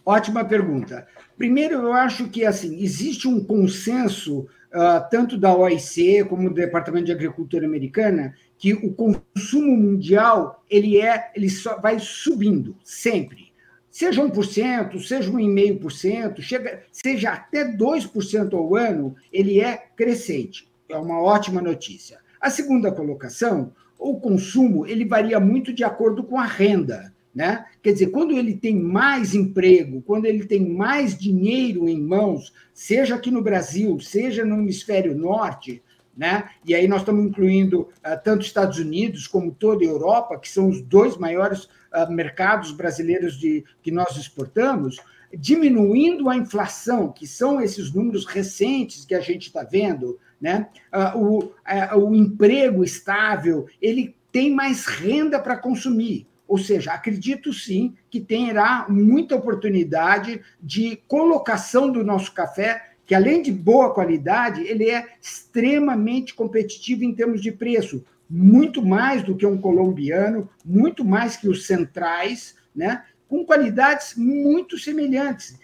Ótima 0.09 0.43
pergunta. 0.43 1.07
Primeiro, 1.37 1.75
eu 1.75 1.93
acho 1.93 2.29
que 2.29 2.43
assim 2.43 2.81
existe 2.81 3.27
um 3.27 3.43
consenso 3.43 4.39
uh, 4.39 5.07
tanto 5.11 5.37
da 5.37 5.55
OIC 5.55 6.23
como 6.27 6.49
do 6.49 6.55
Departamento 6.55 7.05
de 7.05 7.11
Agricultura 7.11 7.67
Americana 7.67 8.33
que 8.57 8.73
o 8.73 8.91
consumo 8.91 9.77
mundial 9.77 10.63
ele 10.67 10.99
é 10.99 11.31
ele 11.35 11.47
só 11.47 11.79
vai 11.79 11.99
subindo 11.99 12.75
sempre 12.83 13.53
seja 13.91 14.23
1%, 14.23 14.99
seja 14.99 15.31
1,5%, 15.31 16.41
chega, 16.41 16.81
seja 16.91 17.31
até 17.33 17.71
2% 17.71 18.53
ao 18.53 18.75
ano, 18.75 19.15
ele 19.31 19.59
é 19.59 19.77
crescente. 19.95 20.71
É 20.89 20.97
uma 20.97 21.21
ótima 21.21 21.61
notícia. 21.61 22.17
A 22.41 22.49
segunda 22.49 22.91
colocação, 22.91 23.73
o 23.97 24.19
consumo, 24.19 24.87
ele 24.87 25.05
varia 25.05 25.39
muito 25.39 25.71
de 25.71 25.83
acordo 25.83 26.23
com 26.23 26.39
a 26.39 26.45
renda. 26.45 27.13
Né? 27.39 27.63
Quer 27.81 27.93
dizer, 27.93 28.07
quando 28.07 28.37
ele 28.37 28.53
tem 28.53 28.77
mais 28.77 29.33
emprego, 29.33 30.01
quando 30.01 30.25
ele 30.25 30.45
tem 30.45 30.69
mais 30.69 31.17
dinheiro 31.17 31.87
em 31.87 31.97
mãos, 31.97 32.51
seja 32.73 33.15
aqui 33.15 33.31
no 33.31 33.41
Brasil, 33.41 33.97
seja 34.01 34.43
no 34.43 34.57
hemisfério 34.57 35.15
norte, 35.15 35.81
né? 36.17 36.49
E 36.65 36.75
aí 36.75 36.85
nós 36.85 36.99
estamos 36.99 37.25
incluindo 37.25 37.83
uh, 37.83 38.21
tanto 38.21 38.45
Estados 38.45 38.77
Unidos 38.77 39.25
como 39.25 39.53
toda 39.53 39.85
a 39.85 39.87
Europa, 39.87 40.37
que 40.37 40.49
são 40.49 40.67
os 40.67 40.81
dois 40.81 41.15
maiores 41.15 41.63
uh, 41.63 42.11
mercados 42.11 42.73
brasileiros 42.73 43.39
de, 43.39 43.63
que 43.81 43.89
nós 43.89 44.17
exportamos, 44.17 44.97
diminuindo 45.33 46.29
a 46.29 46.35
inflação, 46.35 47.09
que 47.09 47.25
são 47.25 47.61
esses 47.61 47.93
números 47.93 48.25
recentes 48.25 49.05
que 49.05 49.15
a 49.15 49.21
gente 49.21 49.47
está 49.47 49.63
vendo, 49.63 50.19
né? 50.41 50.67
Uh, 50.93 51.53
o, 51.95 52.09
o 52.09 52.13
emprego 52.13 52.83
estável, 52.83 53.65
ele 53.81 54.13
tem 54.29 54.53
mais 54.53 54.85
renda 54.85 55.39
para 55.39 55.55
consumir. 55.55 56.27
Ou 56.49 56.57
seja, 56.57 56.93
acredito 56.93 57.53
sim 57.53 57.95
que 58.09 58.19
terá 58.19 58.87
muita 58.89 59.35
oportunidade 59.35 60.41
de 60.59 60.95
colocação 61.07 61.91
do 61.91 62.03
nosso 62.03 62.33
café 62.33 62.89
que 63.05 63.13
além 63.13 63.41
de 63.41 63.51
boa 63.51 63.93
qualidade, 63.93 64.61
ele 64.61 64.89
é 64.89 65.07
extremamente 65.21 66.33
competitivo 66.33 67.03
em 67.03 67.13
termos 67.13 67.41
de 67.41 67.51
preço, 67.51 68.05
muito 68.29 68.85
mais 68.85 69.23
do 69.23 69.35
que 69.35 69.45
um 69.45 69.59
colombiano, 69.59 70.49
muito 70.63 71.03
mais 71.03 71.35
que 71.35 71.49
os 71.49 71.65
centrais, 71.65 72.55
né? 72.75 73.03
com 73.27 73.45
qualidades 73.45 74.15
muito 74.15 74.77
semelhantes. 74.77 75.57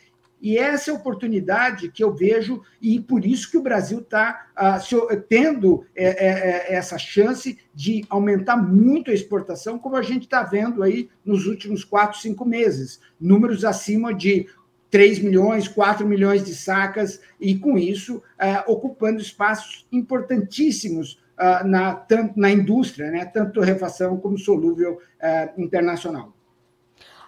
E 0.45 0.59
essa 0.59 0.91
é 0.91 0.93
a 0.93 0.95
oportunidade 0.95 1.89
que 1.89 2.03
eu 2.03 2.13
vejo, 2.13 2.61
e 2.79 2.99
por 2.99 3.25
isso 3.25 3.49
que 3.49 3.57
o 3.57 3.63
Brasil 3.63 3.97
está 3.97 4.45
uh, 4.55 5.21
tendo 5.27 5.83
é, 5.95 6.05
é, 6.05 6.27
é, 6.27 6.75
essa 6.75 6.99
chance 6.99 7.57
de 7.73 8.05
aumentar 8.11 8.55
muito 8.55 9.09
a 9.09 9.13
exportação, 9.15 9.79
como 9.79 9.95
a 9.95 10.03
gente 10.03 10.25
está 10.25 10.43
vendo 10.43 10.83
aí 10.83 11.09
nos 11.25 11.47
últimos 11.47 11.83
quatro, 11.83 12.19
cinco 12.19 12.45
meses. 12.45 12.99
Números 13.19 13.65
acima 13.65 14.13
de 14.13 14.45
3 14.91 15.17
milhões, 15.17 15.67
4 15.67 16.05
milhões 16.05 16.45
de 16.45 16.53
sacas, 16.53 17.19
e 17.41 17.57
com 17.57 17.75
isso 17.75 18.17
uh, 18.17 18.71
ocupando 18.71 19.19
espaços 19.19 19.87
importantíssimos 19.91 21.13
uh, 21.39 21.65
na, 21.67 21.95
tanto 21.95 22.39
na 22.39 22.51
indústria, 22.51 23.09
né, 23.09 23.25
tanto 23.25 23.53
torrefação 23.53 24.17
como 24.17 24.37
solúvel 24.37 24.99
uh, 24.99 25.59
internacional. 25.59 26.34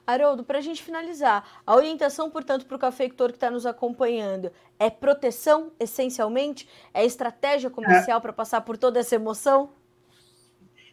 Haroldo, 0.08 0.46
para 0.46 0.60
a 0.60 0.62
gente 0.62 0.82
finalizar, 0.82 1.62
a 1.68 1.76
orientação, 1.76 2.32
portanto, 2.32 2.66
para 2.66 2.78
o 2.78 2.80
cafeicultor 2.80 3.28
que 3.28 3.36
está 3.36 3.52
nos 3.52 3.66
acompanhando 3.66 4.50
é 4.80 4.90
proteção, 4.90 5.74
essencialmente? 5.78 6.66
É 6.94 7.06
estratégia 7.06 7.70
comercial 7.70 8.18
é. 8.18 8.22
para 8.22 8.32
passar 8.32 8.62
por 8.62 8.78
toda 8.78 9.02
essa 9.02 9.16
emoção? 9.16 9.70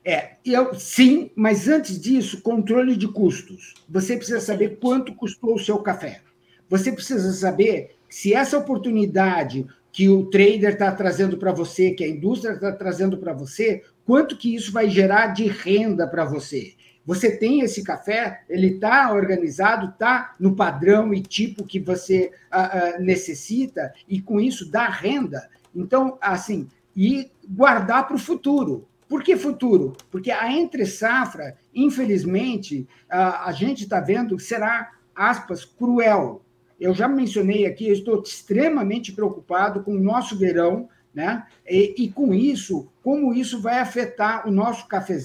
É, 0.04 0.32
eu, 0.44 0.74
sim, 0.74 1.30
mas 1.36 1.68
antes 1.68 1.98
disso, 1.98 2.42
controle 2.42 2.96
de 2.96 3.06
custos. 3.06 3.74
Você 3.88 4.16
precisa 4.16 4.40
saber 4.40 4.78
quanto 4.80 5.14
custou 5.14 5.54
o 5.54 5.60
seu 5.60 5.78
café. 5.78 6.20
Você 6.68 6.90
precisa 6.90 7.32
saber 7.32 7.96
se 8.10 8.34
essa 8.34 8.58
oportunidade 8.58 9.64
que 9.92 10.08
o 10.08 10.26
trader 10.26 10.72
está 10.72 10.90
trazendo 10.90 11.38
para 11.38 11.52
você, 11.52 11.92
que 11.92 12.02
a 12.02 12.08
indústria 12.08 12.54
está 12.54 12.72
trazendo 12.72 13.16
para 13.16 13.32
você, 13.32 13.84
quanto 14.04 14.36
que 14.36 14.54
isso 14.54 14.72
vai 14.72 14.90
gerar 14.90 15.28
de 15.28 15.46
renda 15.46 16.06
para 16.06 16.24
você. 16.24 16.74
Você 17.06 17.36
tem 17.36 17.60
esse 17.60 17.82
café, 17.82 18.42
ele 18.48 18.74
está 18.74 19.12
organizado, 19.12 19.90
está 19.90 20.34
no 20.38 20.56
padrão 20.56 21.12
e 21.12 21.20
tipo 21.20 21.64
que 21.64 21.78
você 21.78 22.32
uh, 22.52 22.98
uh, 22.98 23.02
necessita, 23.02 23.92
e 24.08 24.20
com 24.20 24.40
isso 24.40 24.70
dá 24.70 24.88
renda. 24.88 25.48
Então, 25.74 26.16
assim, 26.20 26.68
e 26.96 27.30
guardar 27.48 28.06
para 28.06 28.16
o 28.16 28.18
futuro. 28.18 28.88
Por 29.08 29.22
que 29.22 29.36
futuro? 29.36 29.94
Porque 30.10 30.30
a 30.30 30.50
entre 30.50 30.86
safra, 30.86 31.56
infelizmente, 31.74 32.88
uh, 33.10 33.44
a 33.44 33.52
gente 33.52 33.84
está 33.84 34.00
vendo 34.00 34.36
que 34.36 34.42
será, 34.42 34.92
aspas, 35.14 35.64
cruel 35.64 36.44
eu 36.84 36.94
já 36.94 37.08
mencionei 37.08 37.66
aqui, 37.66 37.88
eu 37.88 37.94
estou 37.94 38.22
extremamente 38.22 39.12
preocupado 39.12 39.82
com 39.82 39.92
o 39.92 40.00
nosso 40.00 40.36
verão, 40.36 40.88
né? 41.14 41.46
E, 41.66 41.94
e, 41.96 42.10
com 42.10 42.34
isso, 42.34 42.88
como 43.02 43.32
isso 43.32 43.60
vai 43.60 43.78
afetar 43.78 44.46
o 44.48 44.50
nosso, 44.50 44.86
cafe, 44.88 45.16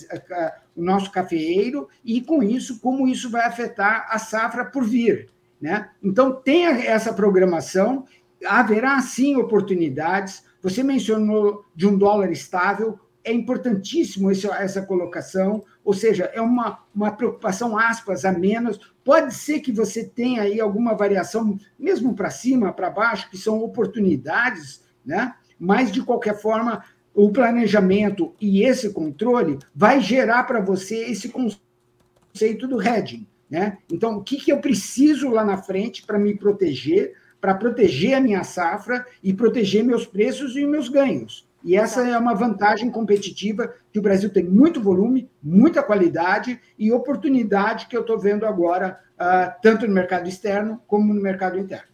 o 0.80 0.84
nosso 0.84 1.12
cafeeiro 1.12 1.90
e 2.04 2.22
com 2.22 2.42
isso, 2.42 2.80
como 2.80 3.08
isso 3.08 3.30
vai 3.30 3.46
afetar 3.46 4.08
a 4.10 4.18
safra 4.18 4.64
por 4.64 4.86
vir, 4.86 5.30
né? 5.62 5.90
Então, 6.02 6.32
tenha 6.32 6.70
essa 6.70 7.14
programação, 7.14 8.06
haverá 8.46 9.00
sim 9.02 9.36
oportunidades. 9.36 10.44
Você 10.62 10.82
mencionou 10.82 11.66
de 11.76 11.86
um 11.86 11.98
dólar 11.98 12.32
estável, 12.32 12.98
é 13.24 13.34
importantíssimo 13.34 14.32
esse, 14.32 14.48
essa 14.48 14.82
colocação, 14.82 15.66
ou 15.84 15.94
seja, 15.94 16.32
é 16.34 16.42
uma, 16.42 16.80
uma 16.96 17.12
preocupação, 17.12 17.78
aspas, 17.78 18.24
a 18.24 18.32
menos. 18.32 18.80
Pode 19.04 19.34
ser 19.34 19.60
que 19.60 19.72
você 19.72 20.06
tenha 20.06 20.44
aí 20.44 20.62
alguma 20.62 20.96
variação, 20.96 21.60
mesmo 21.78 22.16
para 22.16 22.30
cima, 22.30 22.72
para 22.72 22.90
baixo, 22.90 23.30
que 23.30 23.38
são 23.38 23.62
oportunidades, 23.62 24.82
né? 25.06 25.36
mas, 25.60 25.92
de 25.92 26.02
qualquer 26.02 26.40
forma, 26.40 26.84
o 27.14 27.32
planejamento 27.32 28.34
e 28.40 28.64
esse 28.64 28.92
controle 28.92 29.60
vai 29.76 30.00
gerar 30.00 30.44
para 30.44 30.62
você 30.62 30.96
esse 31.06 31.30
conceito 31.30 32.68
do 32.68 32.82
hedging. 32.82 33.28
Né? 33.50 33.78
Então, 33.92 34.18
o 34.18 34.24
que, 34.24 34.38
que 34.38 34.52
eu 34.52 34.60
preciso 34.60 35.30
lá 35.30 35.44
na 35.44 35.58
frente 35.58 36.06
para 36.06 36.20
me 36.20 36.36
proteger, 36.36 37.14
para 37.42 37.56
proteger 37.56 38.14
a 38.14 38.22
minha 38.22 38.44
safra 38.44 39.06
e 39.24 39.34
proteger 39.34 39.84
meus 39.84 40.06
preços 40.06 40.56
e 40.56 40.66
meus 40.66 40.88
ganhos? 40.88 41.48
E 41.64 41.76
essa 41.76 42.08
é 42.08 42.18
uma 42.18 42.34
vantagem 42.34 42.90
competitiva 42.90 43.74
que 43.92 44.00
o 44.00 44.02
Brasil 44.02 44.30
tem 44.30 44.44
muito 44.44 44.82
volume, 44.82 45.30
muita 45.44 45.84
qualidade 45.84 46.60
e 46.78 46.92
oportunidade 46.92 47.88
que 47.88 47.98
eu 47.98 48.02
estou 48.02 48.18
vendo 48.18 48.46
agora, 48.46 49.00
uh, 49.16 49.52
tanto 49.62 49.86
no 49.86 49.94
mercado 49.94 50.30
externo 50.30 50.82
como 50.88 51.14
no 51.14 51.22
mercado 51.22 51.60
interno. 51.60 51.89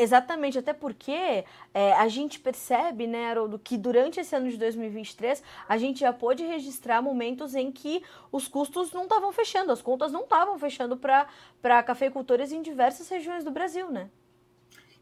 Exatamente, 0.00 0.56
até 0.56 0.72
porque 0.72 1.44
é, 1.74 1.92
a 1.94 2.06
gente 2.06 2.38
percebe, 2.38 3.08
né, 3.08 3.26
Haroldo, 3.30 3.58
que 3.58 3.76
durante 3.76 4.20
esse 4.20 4.34
ano 4.34 4.48
de 4.48 4.56
2023 4.56 5.42
a 5.68 5.76
gente 5.76 5.98
já 6.00 6.12
pôde 6.12 6.44
registrar 6.44 7.02
momentos 7.02 7.56
em 7.56 7.72
que 7.72 8.00
os 8.30 8.46
custos 8.46 8.92
não 8.92 9.02
estavam 9.02 9.32
fechando, 9.32 9.72
as 9.72 9.82
contas 9.82 10.12
não 10.12 10.22
estavam 10.22 10.56
fechando 10.56 10.96
para 10.96 11.82
cafeicultores 11.82 12.52
em 12.52 12.62
diversas 12.62 13.08
regiões 13.08 13.42
do 13.42 13.50
Brasil, 13.50 13.90
né? 13.90 14.08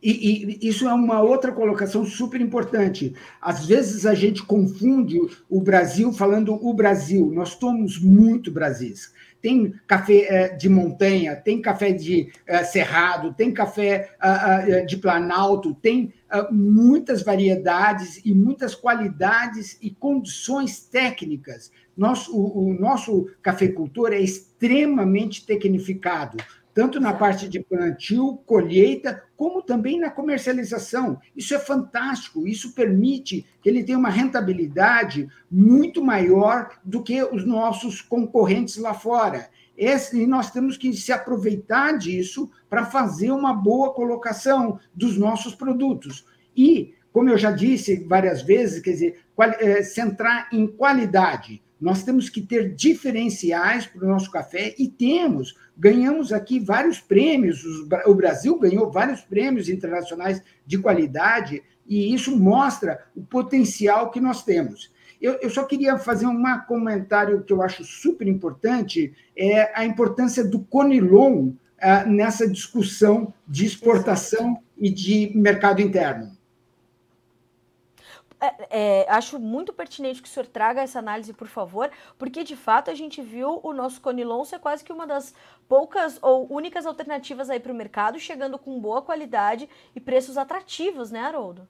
E, 0.02 0.58
e, 0.62 0.68
isso 0.68 0.88
é 0.88 0.94
uma 0.94 1.20
outra 1.20 1.52
colocação 1.52 2.04
super 2.06 2.40
importante. 2.40 3.14
Às 3.38 3.66
vezes 3.66 4.06
a 4.06 4.14
gente 4.14 4.42
confunde 4.42 5.18
o 5.48 5.60
Brasil 5.60 6.10
falando 6.12 6.54
o 6.54 6.72
Brasil. 6.72 7.30
Nós 7.34 7.50
somos 7.50 7.98
muito 7.98 8.50
Brasis. 8.50 9.12
Tem 9.46 9.72
café 9.86 10.26
eh, 10.28 10.48
de 10.56 10.68
montanha, 10.68 11.36
tem 11.36 11.62
café 11.62 11.92
de 11.92 12.32
eh, 12.48 12.64
cerrado, 12.64 13.32
tem 13.32 13.54
café 13.54 14.10
ah, 14.18 14.56
ah, 14.56 14.80
de 14.80 14.96
planalto, 14.96 15.72
tem 15.72 16.12
ah, 16.28 16.48
muitas 16.50 17.22
variedades 17.22 18.20
e 18.24 18.34
muitas 18.34 18.74
qualidades 18.74 19.78
e 19.80 19.88
condições 19.88 20.80
técnicas. 20.80 21.70
Nosso, 21.96 22.36
o, 22.36 22.70
o 22.70 22.74
nosso 22.74 23.30
cafeicultor 23.40 24.12
é 24.12 24.18
extremamente 24.18 25.46
tecnificado 25.46 26.38
tanto 26.76 27.00
na 27.00 27.14
parte 27.14 27.48
de 27.48 27.58
plantio, 27.58 28.36
colheita, 28.44 29.24
como 29.34 29.62
também 29.62 29.98
na 29.98 30.10
comercialização. 30.10 31.18
Isso 31.34 31.54
é 31.54 31.58
fantástico, 31.58 32.46
isso 32.46 32.74
permite 32.74 33.46
que 33.62 33.68
ele 33.70 33.82
tenha 33.82 33.96
uma 33.96 34.10
rentabilidade 34.10 35.26
muito 35.50 36.04
maior 36.04 36.68
do 36.84 37.02
que 37.02 37.22
os 37.22 37.46
nossos 37.46 38.02
concorrentes 38.02 38.76
lá 38.76 38.92
fora. 38.92 39.48
Esse, 39.74 40.20
e 40.20 40.26
nós 40.26 40.50
temos 40.50 40.76
que 40.76 40.92
se 40.92 41.10
aproveitar 41.12 41.96
disso 41.96 42.50
para 42.68 42.84
fazer 42.84 43.30
uma 43.30 43.54
boa 43.54 43.94
colocação 43.94 44.78
dos 44.94 45.16
nossos 45.16 45.54
produtos. 45.54 46.26
E, 46.54 46.92
como 47.10 47.30
eu 47.30 47.38
já 47.38 47.52
disse 47.52 48.04
várias 48.04 48.42
vezes, 48.42 48.82
quer 48.82 48.90
dizer, 48.90 49.20
qual, 49.34 49.48
é, 49.48 49.82
centrar 49.82 50.50
em 50.52 50.66
qualidade. 50.66 51.62
Nós 51.80 52.02
temos 52.02 52.28
que 52.28 52.40
ter 52.40 52.74
diferenciais 52.74 53.86
para 53.86 54.04
o 54.04 54.08
nosso 54.08 54.30
café 54.30 54.74
e 54.78 54.88
temos. 54.88 55.54
Ganhamos 55.76 56.32
aqui 56.32 56.58
vários 56.58 57.00
prêmios, 57.00 57.62
o 58.06 58.14
Brasil 58.14 58.58
ganhou 58.58 58.90
vários 58.90 59.20
prêmios 59.20 59.68
internacionais 59.68 60.42
de 60.66 60.78
qualidade, 60.78 61.62
e 61.86 62.12
isso 62.14 62.36
mostra 62.36 63.04
o 63.14 63.22
potencial 63.22 64.10
que 64.10 64.20
nós 64.20 64.42
temos. 64.42 64.90
Eu, 65.20 65.34
eu 65.40 65.50
só 65.50 65.64
queria 65.64 65.98
fazer 65.98 66.26
um 66.26 66.42
comentário 66.66 67.42
que 67.42 67.52
eu 67.52 67.62
acho 67.62 67.84
super 67.84 68.26
importante, 68.26 69.12
é 69.36 69.78
a 69.78 69.84
importância 69.84 70.44
do 70.44 70.60
Conilon 70.60 71.52
ah, 71.80 72.04
nessa 72.04 72.48
discussão 72.48 73.32
de 73.46 73.66
exportação 73.66 74.58
e 74.78 74.90
de 74.90 75.32
mercado 75.34 75.80
interno. 75.80 76.35
É, 78.46 78.66
é, 78.70 79.06
acho 79.08 79.38
muito 79.38 79.72
pertinente 79.72 80.22
que 80.22 80.28
o 80.28 80.30
senhor 80.30 80.46
traga 80.46 80.82
essa 80.82 80.98
análise, 80.98 81.32
por 81.32 81.48
favor, 81.48 81.90
porque 82.18 82.44
de 82.44 82.54
fato 82.54 82.90
a 82.90 82.94
gente 82.94 83.20
viu 83.20 83.60
o 83.62 83.72
nosso 83.72 84.00
Conilon 84.00 84.44
ser 84.44 84.58
quase 84.58 84.84
que 84.84 84.92
uma 84.92 85.06
das 85.06 85.34
poucas 85.68 86.18
ou 86.22 86.46
únicas 86.52 86.86
alternativas 86.86 87.50
aí 87.50 87.58
para 87.58 87.72
o 87.72 87.74
mercado, 87.74 88.18
chegando 88.20 88.58
com 88.58 88.80
boa 88.80 89.02
qualidade 89.02 89.68
e 89.94 90.00
preços 90.00 90.38
atrativos, 90.38 91.10
né, 91.10 91.20
Haroldo? 91.20 91.66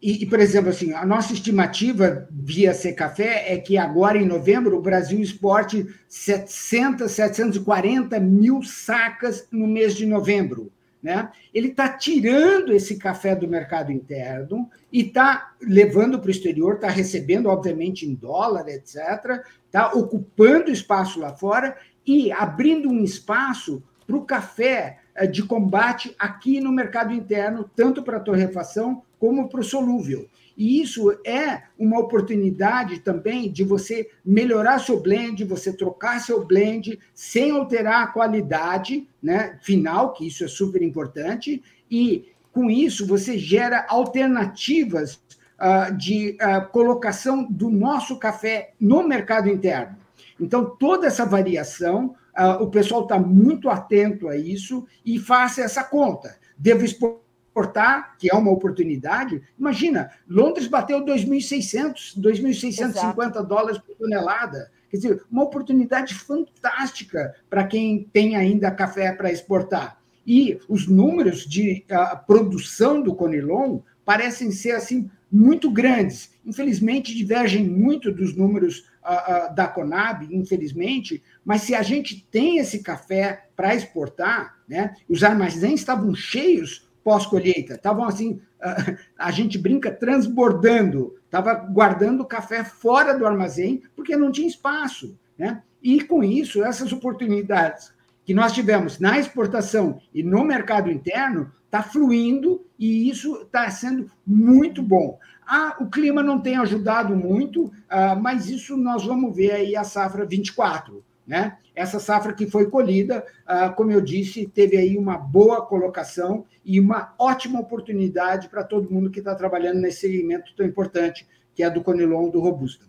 E, 0.00 0.24
por 0.26 0.38
exemplo, 0.38 0.70
assim, 0.70 0.92
a 0.92 1.04
nossa 1.04 1.32
estimativa 1.32 2.28
via 2.30 2.72
Café 2.96 3.52
é 3.52 3.58
que 3.58 3.76
agora, 3.76 4.16
em 4.16 4.26
novembro, 4.26 4.78
o 4.78 4.80
Brasil 4.80 5.18
exporte 5.18 5.84
700, 6.08 7.10
740 7.10 8.20
mil 8.20 8.62
sacas 8.62 9.48
no 9.50 9.66
mês 9.66 9.96
de 9.96 10.06
novembro. 10.06 10.70
Né? 11.02 11.30
Ele 11.54 11.68
está 11.68 11.88
tirando 11.88 12.72
esse 12.72 12.96
café 12.96 13.36
do 13.36 13.46
mercado 13.46 13.92
interno 13.92 14.68
e 14.92 15.02
está 15.02 15.52
levando 15.60 16.18
para 16.18 16.28
o 16.28 16.30
exterior, 16.30 16.74
está 16.74 16.88
recebendo, 16.88 17.48
obviamente, 17.48 18.04
em 18.04 18.14
dólar, 18.14 18.68
etc., 18.68 19.44
está 19.66 19.92
ocupando 19.92 20.70
espaço 20.70 21.20
lá 21.20 21.32
fora 21.32 21.76
e 22.04 22.32
abrindo 22.32 22.88
um 22.88 23.04
espaço 23.04 23.82
para 24.06 24.16
o 24.16 24.24
café 24.24 24.98
eh, 25.14 25.26
de 25.26 25.42
combate 25.42 26.16
aqui 26.18 26.60
no 26.60 26.72
mercado 26.72 27.12
interno, 27.12 27.70
tanto 27.76 28.02
para 28.02 28.16
a 28.16 28.20
torrefação 28.20 29.02
como 29.20 29.48
para 29.48 29.60
o 29.60 29.64
solúvel. 29.64 30.26
E 30.58 30.82
isso 30.82 31.16
é 31.24 31.62
uma 31.78 32.00
oportunidade 32.00 32.98
também 32.98 33.48
de 33.48 33.62
você 33.62 34.10
melhorar 34.24 34.80
seu 34.80 35.00
blend, 35.00 35.44
você 35.44 35.72
trocar 35.72 36.20
seu 36.20 36.44
blend 36.44 36.98
sem 37.14 37.52
alterar 37.52 38.02
a 38.02 38.06
qualidade 38.08 39.08
né, 39.22 39.56
final, 39.62 40.12
que 40.12 40.26
isso 40.26 40.44
é 40.44 40.48
super 40.48 40.82
importante, 40.82 41.62
e 41.88 42.32
com 42.52 42.68
isso 42.68 43.06
você 43.06 43.38
gera 43.38 43.86
alternativas 43.88 45.22
uh, 45.60 45.96
de 45.96 46.36
uh, 46.42 46.68
colocação 46.72 47.44
do 47.44 47.70
nosso 47.70 48.18
café 48.18 48.72
no 48.80 49.06
mercado 49.06 49.48
interno. 49.48 49.96
Então, 50.40 50.64
toda 50.64 51.06
essa 51.06 51.24
variação, 51.24 52.16
uh, 52.36 52.60
o 52.60 52.68
pessoal 52.68 53.02
está 53.02 53.16
muito 53.16 53.70
atento 53.70 54.28
a 54.28 54.36
isso 54.36 54.84
e 55.06 55.20
faça 55.20 55.62
essa 55.62 55.84
conta. 55.84 56.36
Devo 56.58 56.84
expor 56.84 57.27
exportar, 57.58 58.16
que 58.18 58.30
é 58.30 58.34
uma 58.34 58.50
oportunidade. 58.50 59.42
Imagina, 59.58 60.10
Londres 60.28 60.68
bateu 60.68 61.04
2.600, 61.04 62.16
2.650 62.16 63.44
dólares 63.44 63.78
por 63.78 63.96
tonelada. 63.96 64.70
Quer 64.90 64.96
dizer, 64.96 65.22
uma 65.30 65.42
oportunidade 65.42 66.14
fantástica 66.14 67.34
para 67.50 67.66
quem 67.66 68.08
tem 68.12 68.36
ainda 68.36 68.70
café 68.70 69.12
para 69.12 69.32
exportar. 69.32 69.98
E 70.26 70.58
os 70.68 70.86
números 70.86 71.46
de 71.46 71.84
uh, 71.90 72.26
produção 72.26 73.02
do 73.02 73.14
Conilon 73.14 73.80
parecem 74.04 74.50
ser 74.50 74.72
assim 74.72 75.10
muito 75.30 75.70
grandes. 75.70 76.30
Infelizmente, 76.44 77.14
divergem 77.14 77.66
muito 77.66 78.10
dos 78.10 78.34
números 78.34 78.88
uh, 79.04 79.50
uh, 79.50 79.54
da 79.54 79.66
Conab, 79.66 80.26
infelizmente, 80.30 81.22
mas 81.44 81.62
se 81.62 81.74
a 81.74 81.82
gente 81.82 82.26
tem 82.30 82.58
esse 82.58 82.82
café 82.82 83.46
para 83.54 83.74
exportar, 83.74 84.56
né, 84.66 84.94
os 85.08 85.22
armazéns 85.22 85.80
estavam 85.80 86.14
cheios 86.14 86.87
pós-colheita. 87.04 87.74
Estavam 87.74 88.04
assim, 88.04 88.40
a 89.18 89.30
gente 89.30 89.58
brinca, 89.58 89.90
transbordando, 89.90 91.16
estava 91.24 91.54
guardando 91.54 92.24
café 92.24 92.64
fora 92.64 93.16
do 93.16 93.26
armazém, 93.26 93.82
porque 93.94 94.16
não 94.16 94.32
tinha 94.32 94.48
espaço. 94.48 95.18
Né? 95.38 95.62
E 95.82 96.02
com 96.02 96.22
isso, 96.24 96.64
essas 96.64 96.92
oportunidades 96.92 97.92
que 98.24 98.34
nós 98.34 98.52
tivemos 98.52 98.98
na 98.98 99.18
exportação 99.18 100.00
e 100.12 100.22
no 100.22 100.44
mercado 100.44 100.90
interno 100.90 101.50
está 101.64 101.82
fluindo 101.82 102.64
e 102.78 103.08
isso 103.08 103.42
está 103.42 103.70
sendo 103.70 104.10
muito 104.26 104.82
bom. 104.82 105.18
Ah, 105.46 105.76
o 105.80 105.86
clima 105.86 106.22
não 106.22 106.40
tem 106.40 106.56
ajudado 106.56 107.16
muito, 107.16 107.72
ah, 107.88 108.14
mas 108.14 108.50
isso 108.50 108.76
nós 108.76 109.04
vamos 109.04 109.34
ver 109.34 109.52
aí 109.52 109.76
a 109.76 109.84
safra 109.84 110.26
24. 110.26 111.02
Né? 111.28 111.58
Essa 111.74 112.00
safra 112.00 112.32
que 112.32 112.46
foi 112.46 112.70
colhida, 112.70 113.22
ah, 113.46 113.68
como 113.68 113.92
eu 113.92 114.00
disse, 114.00 114.46
teve 114.46 114.78
aí 114.78 114.96
uma 114.96 115.18
boa 115.18 115.60
colocação 115.66 116.46
e 116.64 116.80
uma 116.80 117.14
ótima 117.18 117.60
oportunidade 117.60 118.48
para 118.48 118.64
todo 118.64 118.90
mundo 118.90 119.10
que 119.10 119.18
está 119.18 119.34
trabalhando 119.34 119.78
nesse 119.78 120.00
segmento 120.00 120.56
tão 120.56 120.64
importante 120.64 121.28
que 121.54 121.62
é 121.62 121.68
do 121.68 121.82
Conilon 121.82 122.30
do 122.30 122.40
Robusta. 122.40 122.86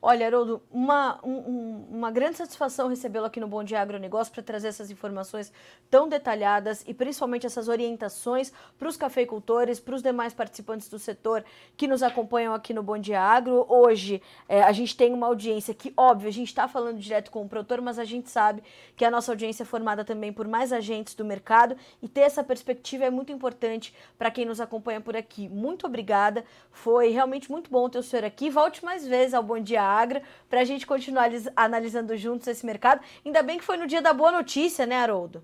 Olha, 0.00 0.26
Haroldo, 0.26 0.62
uma, 0.70 1.18
um, 1.24 1.86
uma 1.90 2.10
grande 2.10 2.36
satisfação 2.36 2.88
recebê-lo 2.88 3.24
aqui 3.24 3.40
no 3.40 3.48
Bom 3.48 3.64
Dia 3.64 3.80
Agronegócio 3.80 4.32
para 4.32 4.42
trazer 4.42 4.68
essas 4.68 4.90
informações 4.90 5.52
tão 5.90 6.08
detalhadas 6.08 6.84
e 6.86 6.92
principalmente 6.92 7.46
essas 7.46 7.66
orientações 7.66 8.52
para 8.78 8.88
os 8.88 8.96
cafeicultores, 8.96 9.80
para 9.80 9.94
os 9.94 10.02
demais 10.02 10.34
participantes 10.34 10.88
do 10.88 10.98
setor 10.98 11.44
que 11.76 11.86
nos 11.86 12.02
acompanham 12.02 12.52
aqui 12.52 12.74
no 12.74 12.82
Bom 12.82 12.98
Dia 12.98 13.20
Agro. 13.20 13.64
Hoje 13.68 14.22
é, 14.48 14.62
a 14.62 14.72
gente 14.72 14.96
tem 14.96 15.14
uma 15.14 15.26
audiência 15.26 15.72
que, 15.72 15.92
óbvio, 15.96 16.28
a 16.28 16.32
gente 16.32 16.48
está 16.48 16.68
falando 16.68 16.98
direto 16.98 17.30
com 17.30 17.42
o 17.42 17.48
produtor, 17.48 17.80
mas 17.80 17.98
a 17.98 18.04
gente 18.04 18.28
sabe 18.30 18.62
que 18.94 19.04
a 19.04 19.10
nossa 19.10 19.32
audiência 19.32 19.62
é 19.62 19.66
formada 19.66 20.04
também 20.04 20.32
por 20.32 20.46
mais 20.46 20.72
agentes 20.72 21.14
do 21.14 21.24
mercado 21.24 21.76
e 22.02 22.08
ter 22.08 22.20
essa 22.20 22.44
perspectiva 22.44 23.04
é 23.04 23.10
muito 23.10 23.32
importante 23.32 23.94
para 24.18 24.30
quem 24.30 24.44
nos 24.44 24.60
acompanha 24.60 25.00
por 25.00 25.16
aqui. 25.16 25.48
Muito 25.48 25.86
obrigada, 25.86 26.44
foi 26.70 27.08
realmente 27.08 27.50
muito 27.50 27.70
bom 27.70 27.88
ter 27.88 27.98
o 27.98 28.02
senhor 28.02 28.24
aqui. 28.24 28.50
Volte 28.50 28.84
mais 28.84 29.06
vezes 29.06 29.32
ao 29.32 29.42
Bom 29.42 29.58
Dia 29.58 29.85
Agra, 29.86 30.22
para 30.48 30.60
a 30.60 30.64
gente 30.64 30.86
continuar 30.86 31.30
analisando 31.54 32.16
juntos 32.16 32.46
esse 32.48 32.64
mercado. 32.66 33.00
Ainda 33.24 33.42
bem 33.42 33.58
que 33.58 33.64
foi 33.64 33.76
no 33.76 33.86
dia 33.86 34.02
da 34.02 34.12
boa 34.12 34.32
notícia, 34.32 34.86
né, 34.86 34.96
Haroldo? 34.96 35.42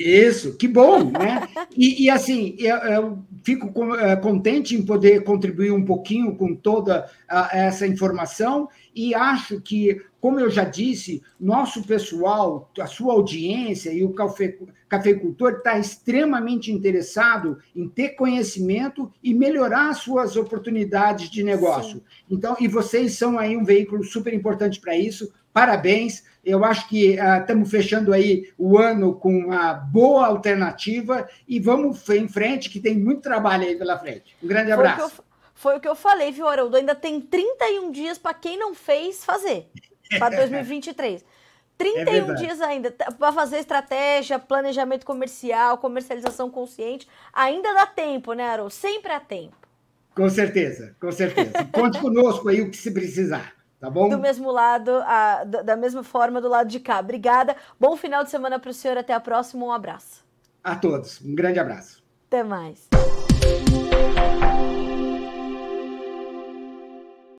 Isso, 0.00 0.56
que 0.56 0.66
bom, 0.66 1.10
né? 1.10 1.46
E, 1.76 2.04
e 2.04 2.10
assim, 2.10 2.56
eu, 2.58 2.76
eu 2.76 3.18
fico 3.44 3.94
é, 3.94 4.16
contente 4.16 4.74
em 4.74 4.84
poder 4.84 5.22
contribuir 5.22 5.70
um 5.70 5.84
pouquinho 5.84 6.34
com 6.34 6.54
toda 6.54 7.08
essa 7.52 7.86
informação 7.86 8.68
e 8.94 9.14
acho 9.14 9.60
que, 9.60 10.02
como 10.20 10.40
eu 10.40 10.50
já 10.50 10.64
disse, 10.64 11.22
nosso 11.38 11.84
pessoal, 11.84 12.70
a 12.78 12.86
sua 12.86 13.12
audiência 13.14 13.92
e 13.92 14.02
o 14.02 14.12
café, 14.12 14.58
cafeicultor 14.88 15.52
está 15.52 15.78
extremamente 15.78 16.72
interessado 16.72 17.58
em 17.74 17.88
ter 17.88 18.10
conhecimento 18.10 19.10
e 19.22 19.32
melhorar 19.32 19.94
suas 19.94 20.36
oportunidades 20.36 21.30
de 21.30 21.44
negócio. 21.44 21.98
Sim. 21.98 22.02
Então, 22.28 22.56
e 22.58 22.66
vocês 22.66 23.16
são 23.16 23.38
aí 23.38 23.56
um 23.56 23.64
veículo 23.64 24.02
super 24.02 24.34
importante 24.34 24.80
para 24.80 24.96
isso. 24.96 25.32
Parabéns. 25.52 26.24
Eu 26.44 26.64
acho 26.64 26.88
que 26.88 27.18
estamos 27.40 27.68
uh, 27.68 27.70
fechando 27.70 28.12
aí 28.12 28.50
o 28.56 28.78
ano 28.78 29.14
com 29.14 29.46
uma 29.46 29.74
boa 29.74 30.26
alternativa 30.26 31.28
e 31.46 31.60
vamos 31.60 32.08
em 32.08 32.26
frente, 32.26 32.70
que 32.70 32.80
tem 32.80 32.98
muito 32.98 33.20
trabalho 33.20 33.64
aí 33.64 33.76
pela 33.76 33.98
frente. 33.98 34.34
Um 34.42 34.48
grande 34.48 34.72
abraço. 34.72 34.96
Foi 34.96 35.06
o 35.06 35.10
que 35.10 35.18
eu, 35.20 35.24
foi 35.54 35.76
o 35.76 35.80
que 35.80 35.88
eu 35.88 35.94
falei, 35.94 36.32
viu, 36.32 36.48
Haroldo? 36.48 36.76
Ainda 36.76 36.94
tem 36.94 37.20
31 37.20 37.90
dias 37.90 38.16
para 38.16 38.32
quem 38.32 38.58
não 38.58 38.74
fez 38.74 39.22
fazer, 39.24 39.66
para 40.18 40.36
2023. 40.36 41.22
31 41.80 42.32
é 42.32 42.34
dias 42.34 42.60
ainda 42.60 42.90
para 42.90 43.32
fazer 43.32 43.58
estratégia, 43.58 44.38
planejamento 44.38 45.06
comercial, 45.06 45.78
comercialização 45.78 46.50
consciente. 46.50 47.08
Ainda 47.32 47.72
dá 47.72 47.86
tempo, 47.86 48.34
né, 48.34 48.46
Haroldo? 48.46 48.70
Sempre 48.70 49.12
há 49.12 49.20
tempo. 49.20 49.56
Com 50.14 50.28
certeza, 50.28 50.94
com 51.00 51.10
certeza. 51.10 51.52
Conte 51.72 51.98
conosco 52.00 52.50
aí 52.50 52.60
o 52.60 52.70
que 52.70 52.76
se 52.76 52.90
precisar. 52.90 53.54
Tá 53.80 53.88
bom? 53.88 54.10
Do 54.10 54.18
mesmo 54.18 54.50
lado, 54.50 54.90
a, 55.06 55.42
da 55.44 55.74
mesma 55.74 56.04
forma 56.04 56.38
do 56.40 56.48
lado 56.48 56.68
de 56.68 56.78
cá. 56.78 57.00
Obrigada. 57.00 57.56
Bom 57.78 57.96
final 57.96 58.22
de 58.22 58.30
semana 58.30 58.58
para 58.58 58.70
o 58.70 58.74
senhor. 58.74 58.98
Até 58.98 59.14
a 59.14 59.20
próxima. 59.20 59.64
Um 59.64 59.72
abraço. 59.72 60.22
A 60.62 60.76
todos. 60.76 61.20
Um 61.22 61.34
grande 61.34 61.58
abraço. 61.58 62.02
Até 62.28 62.44
mais. 62.44 62.88